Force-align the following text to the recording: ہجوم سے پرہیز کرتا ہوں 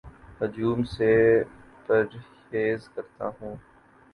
ہجوم 0.39 0.79
سے 0.93 1.11
پرہیز 1.87 2.89
کرتا 2.89 3.27
ہوں 3.37 3.55